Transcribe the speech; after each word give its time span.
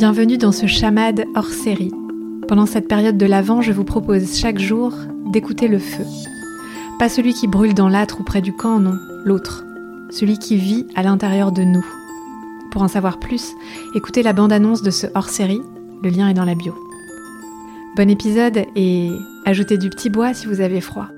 Bienvenue 0.00 0.38
dans 0.38 0.50
ce 0.50 0.66
chamade 0.66 1.26
hors 1.34 1.50
série. 1.50 1.92
Pendant 2.48 2.64
cette 2.64 2.88
période 2.88 3.18
de 3.18 3.26
l'Avent, 3.26 3.60
je 3.60 3.70
vous 3.70 3.84
propose 3.84 4.34
chaque 4.34 4.58
jour 4.58 4.94
d'écouter 5.26 5.68
le 5.68 5.78
feu. 5.78 6.04
Pas 6.98 7.10
celui 7.10 7.34
qui 7.34 7.46
brûle 7.46 7.74
dans 7.74 7.90
l'âtre 7.90 8.18
ou 8.18 8.24
près 8.24 8.40
du 8.40 8.54
camp, 8.54 8.80
non, 8.80 8.96
l'autre. 9.26 9.62
Celui 10.08 10.38
qui 10.38 10.56
vit 10.56 10.86
à 10.94 11.02
l'intérieur 11.02 11.52
de 11.52 11.64
nous. 11.64 11.84
Pour 12.70 12.80
en 12.80 12.88
savoir 12.88 13.18
plus, 13.18 13.52
écoutez 13.94 14.22
la 14.22 14.32
bande-annonce 14.32 14.80
de 14.80 14.90
ce 14.90 15.06
hors-série, 15.14 15.60
le 16.02 16.08
lien 16.08 16.30
est 16.30 16.34
dans 16.34 16.46
la 16.46 16.54
bio. 16.54 16.74
Bon 17.94 18.08
épisode 18.08 18.64
et 18.76 19.10
ajoutez 19.44 19.76
du 19.76 19.90
petit 19.90 20.08
bois 20.08 20.32
si 20.32 20.46
vous 20.46 20.62
avez 20.62 20.80
froid. 20.80 21.08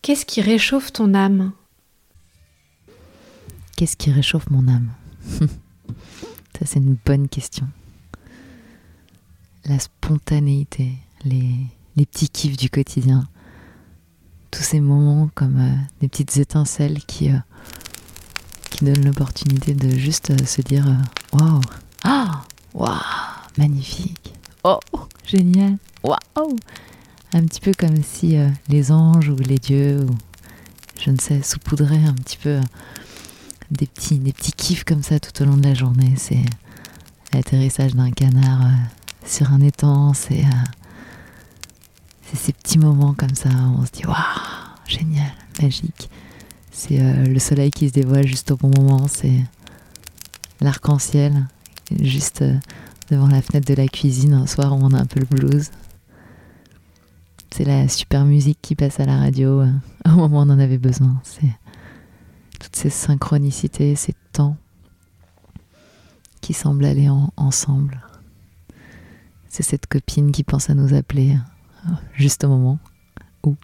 Qu'est-ce 0.00 0.24
qui 0.24 0.40
réchauffe 0.42 0.92
ton 0.92 1.12
âme? 1.12 1.50
Qu'est-ce 3.76 3.98
qui 3.98 4.10
réchauffe 4.10 4.48
mon 4.48 4.68
âme 4.68 4.88
Ça, 5.38 6.64
c'est 6.64 6.78
une 6.78 6.96
bonne 7.04 7.28
question. 7.28 7.68
La 9.66 9.78
spontanéité, 9.78 10.94
les, 11.26 11.52
petits 11.94 12.30
kiffs 12.30 12.56
du 12.56 12.70
quotidien, 12.70 13.28
tous 14.50 14.62
ces 14.62 14.80
moments 14.80 15.28
comme 15.34 15.60
euh, 15.60 15.76
des 16.00 16.08
petites 16.08 16.38
étincelles 16.38 17.04
qui, 17.04 17.30
euh, 17.30 17.36
qui 18.70 18.86
donnent 18.86 19.04
l'opportunité 19.04 19.74
de 19.74 19.90
juste 19.90 20.30
euh, 20.30 20.46
se 20.46 20.62
dire 20.62 20.86
Waouh. 21.34 21.60
Ah 22.02 22.44
Waouh 22.72 22.96
Magnifique. 23.58 24.32
Oh 24.64 24.80
Génial. 25.26 25.76
Waouh. 26.02 26.56
Un 27.34 27.44
petit 27.44 27.60
peu 27.60 27.72
comme 27.78 28.02
si 28.02 28.38
les 28.70 28.90
anges 28.90 29.28
ou 29.28 29.36
les 29.36 29.58
dieux, 29.58 30.00
ou 30.00 30.16
je 30.98 31.10
ne 31.10 31.18
sais, 31.18 31.42
saupoudraient 31.42 32.04
un 32.06 32.14
petit 32.14 32.38
peu 32.38 32.60
des 33.70 33.86
petits, 33.86 34.18
des 34.18 34.32
petits 34.32 34.52
kiffs 34.52 34.84
comme 34.84 35.02
ça 35.02 35.18
tout 35.18 35.42
au 35.42 35.46
long 35.46 35.56
de 35.56 35.64
la 35.64 35.74
journée. 35.74 36.14
C'est 36.16 36.44
l'atterrissage 37.32 37.94
d'un 37.94 38.10
canard 38.10 38.62
euh, 38.62 39.26
sur 39.26 39.52
un 39.52 39.60
étang, 39.60 40.14
c'est 40.14 40.44
euh, 40.44 42.34
ces 42.34 42.52
petits 42.52 42.78
moments 42.78 43.14
comme 43.14 43.34
ça 43.34 43.48
où 43.48 43.80
on 43.80 43.86
se 43.86 43.92
dit 43.92 44.06
waouh, 44.06 44.14
génial, 44.86 45.32
magique. 45.60 46.10
C'est 46.70 47.00
euh, 47.00 47.26
le 47.26 47.38
soleil 47.38 47.70
qui 47.70 47.88
se 47.88 47.94
dévoile 47.94 48.26
juste 48.26 48.50
au 48.50 48.56
bon 48.56 48.70
moment, 48.70 49.06
c'est 49.08 49.40
l'arc-en-ciel 50.60 51.46
juste 52.00 52.44
devant 53.10 53.28
la 53.28 53.40
fenêtre 53.42 53.68
de 53.68 53.74
la 53.74 53.86
cuisine 53.88 54.34
un 54.34 54.46
soir 54.46 54.72
où 54.72 54.78
on 54.82 54.92
a 54.92 55.00
un 55.00 55.06
peu 55.06 55.20
le 55.20 55.26
blues. 55.26 55.70
C'est 57.50 57.64
la 57.64 57.88
super 57.88 58.24
musique 58.24 58.58
qui 58.60 58.74
passe 58.74 59.00
à 59.00 59.06
la 59.06 59.18
radio 59.18 59.62
au 60.04 60.08
moment 60.10 60.40
où 60.40 60.42
on 60.42 60.50
en 60.50 60.58
avait 60.58 60.78
besoin. 60.78 61.20
C'est 61.22 61.50
toutes 62.58 62.76
ces 62.76 62.90
synchronicités, 62.90 63.94
ces 63.96 64.14
temps 64.32 64.56
qui 66.40 66.52
semblent 66.52 66.84
aller 66.84 67.08
ensemble. 67.36 68.00
C'est 69.48 69.62
cette 69.62 69.86
copine 69.86 70.32
qui 70.32 70.44
pense 70.44 70.70
à 70.70 70.74
nous 70.74 70.94
appeler 70.94 71.36
euh, 71.86 71.90
juste 72.14 72.44
au 72.44 72.48
moment 72.48 72.78
où. 73.42 73.56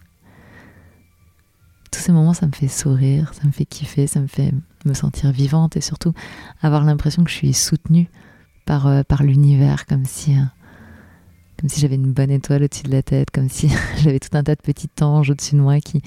Tous 1.91 1.99
ces 1.99 2.11
moments, 2.11 2.33
ça 2.33 2.47
me 2.47 2.51
fait 2.51 2.67
sourire, 2.67 3.31
ça 3.35 3.45
me 3.45 3.51
fait 3.51 3.65
kiffer, 3.65 4.07
ça 4.07 4.19
me 4.19 4.27
fait 4.27 4.51
me 4.85 4.93
sentir 4.93 5.31
vivante 5.31 5.77
et 5.77 5.81
surtout 5.81 6.13
avoir 6.61 6.83
l'impression 6.83 7.23
que 7.23 7.29
je 7.29 7.35
suis 7.35 7.53
soutenue 7.53 8.09
par, 8.65 8.87
euh, 8.87 9.03
l'univers, 9.19 9.85
comme 9.85 10.05
si 10.05 10.37
euh, 10.37 10.43
comme 11.63 11.69
si 11.69 11.79
j'avais 11.79 11.95
une 11.95 12.11
bonne 12.11 12.29
étoile 12.29 12.63
au-dessus 12.63 12.83
de 12.83 12.91
la 12.91 13.01
tête, 13.01 13.31
comme 13.31 13.47
si 13.47 13.69
j'avais 14.03 14.19
tout 14.19 14.35
un 14.37 14.43
tas 14.43 14.53
de 14.53 14.59
petits 14.59 14.89
anges 14.99 15.29
au-dessus 15.29 15.55
de 15.55 15.61
moi 15.61 15.79
qui 15.79 16.01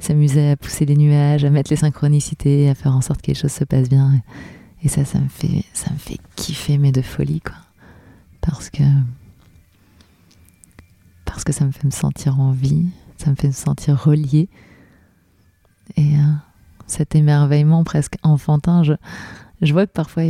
s'amusaient 0.00 0.52
à 0.52 0.56
pousser 0.56 0.86
les 0.86 0.96
nuages, 0.96 1.44
à 1.44 1.50
mettre 1.50 1.70
les 1.70 1.76
synchronicités, 1.76 2.70
à 2.70 2.74
faire 2.74 2.96
en 2.96 3.02
sorte 3.02 3.20
que 3.20 3.26
les 3.26 3.34
choses 3.34 3.52
se 3.52 3.64
passent 3.64 3.90
bien. 3.90 4.22
Et, 4.82 4.88
ça, 4.88 5.04
ça 5.04 5.18
me 5.18 5.28
fait, 5.28 5.64
ça 5.74 5.92
me 5.92 5.98
fait 5.98 6.16
kiffer, 6.34 6.78
mais 6.78 6.92
de 6.92 7.02
folie, 7.02 7.42
quoi. 7.42 7.56
Parce 8.40 8.70
que, 8.70 8.82
parce 11.26 11.44
que 11.44 11.52
ça 11.52 11.66
me 11.66 11.72
fait 11.72 11.84
me 11.84 11.90
sentir 11.90 12.40
en 12.40 12.52
vie, 12.52 12.86
ça 13.18 13.28
me 13.28 13.36
fait 13.36 13.48
me 13.48 13.52
sentir 13.52 14.02
relié. 14.02 14.48
Et 15.98 16.16
euh, 16.16 16.32
cet 16.86 17.14
émerveillement 17.14 17.84
presque 17.84 18.16
enfantin, 18.22 18.82
je, 18.82 18.94
je 19.60 19.74
vois 19.74 19.86
que 19.86 19.92
parfois 19.92 20.22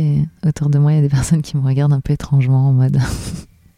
autour 0.45 0.69
de 0.69 0.77
moi, 0.77 0.91
il 0.91 0.95
y 0.95 0.99
a 0.99 1.03
des 1.03 1.07
personnes 1.07 1.41
qui 1.41 1.55
me 1.55 1.61
regardent 1.61 1.93
un 1.93 2.01
peu 2.01 2.11
étrangement 2.11 2.67
en 2.67 2.73
mode 2.73 2.99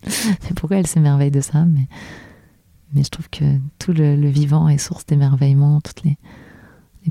pourquoi 0.56 0.78
elle 0.78 0.88
s'émerveille 0.88 1.32
de 1.32 1.42
ça 1.42 1.66
mais, 1.66 3.04
je 3.04 3.10
trouve 3.10 3.30
que 3.30 3.44
tout 3.78 3.92
le, 3.92 4.28
vivant 4.28 4.70
est 4.70 4.78
source 4.78 5.06
d'émerveillement, 5.06 5.82
toutes 5.82 6.04
les, 6.04 6.18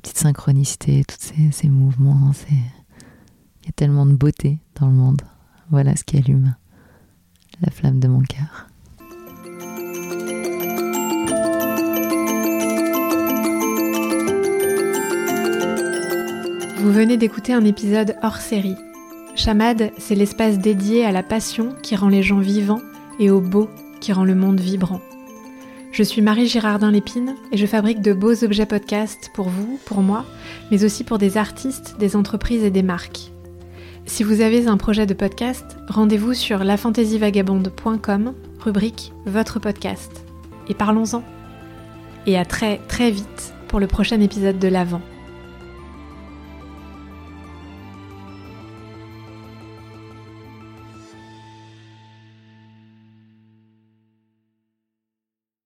petites 0.01 0.19
synchronicités, 0.19 1.05
tous 1.05 1.19
ces, 1.19 1.53
ces 1.53 1.69
mouvements. 1.69 2.33
Il 2.51 2.57
y 3.67 3.69
a 3.69 3.73
tellement 3.77 4.07
de 4.07 4.15
beauté 4.15 4.59
dans 4.81 4.87
le 4.87 4.95
monde. 4.95 5.23
Voilà 5.71 5.95
ce 5.95 6.05
qui 6.05 6.17
allume 6.17 6.55
la 7.61 7.71
flamme 7.71 8.01
de 8.01 8.09
mon 8.09 8.23
cœur. 8.23 8.67
Vous 16.79 16.93
venez 16.93 17.17
d'écouter 17.17 17.55
un 17.55 17.65
épisode 17.65 18.17
hors 18.23 18.37
série 18.37 18.77
Chamade, 19.37 19.91
c'est 19.99 20.15
l'espace 20.15 20.59
dédié 20.59 21.05
à 21.05 21.11
la 21.11 21.25
passion 21.25 21.75
qui 21.83 21.97
rend 21.97 22.09
les 22.09 22.23
gens 22.23 22.39
vivants 22.39 22.81
et 23.19 23.31
au 23.31 23.41
beau 23.41 23.69
qui 24.01 24.13
rend 24.13 24.25
le 24.25 24.37
monde 24.37 24.61
vibrant. 24.61 25.01
Je 25.91 26.03
suis 26.03 26.23
Marie 26.23 26.47
Girardin 26.47 26.93
Lépine 26.93 27.35
et 27.51 27.57
je 27.57 27.67
fabrique 27.67 28.01
de 28.01 28.13
beaux 28.13 28.45
objets 28.45 28.67
podcast 28.67 29.31
pour 29.35 29.49
vous, 29.49 29.79
pour 29.87 30.03
moi, 30.03 30.25
mais 30.71 30.85
aussi 30.85 31.03
pour 31.05 31.19
des 31.19 31.37
artistes, 31.37 31.97
des 31.99 32.15
entreprises 32.17 32.63
et 32.63 32.71
des 32.71 32.83
marques. 32.83 33.33
Si 34.07 34.23
vous 34.23 34.41
avez 34.41 34.67
un 34.67 34.77
projet 34.77 35.07
de 35.07 35.15
podcast, 35.15 35.79
rendez-vous 35.89 36.35
sur 36.35 36.63
lafantasyvagabonde.com, 36.63 38.35
rubrique 38.61 39.13
Votre 39.27 39.59
podcast. 39.59 40.25
Et 40.69 40.75
parlons-en. 40.75 41.23
Et 42.27 42.39
à 42.39 42.45
très 42.45 42.79
très 42.89 43.11
vite 43.11 43.55
pour 43.69 43.81
le 43.81 43.87
prochain 43.87 44.21
épisode 44.21 44.59
de 44.59 44.69
l'Avent. 44.69 45.01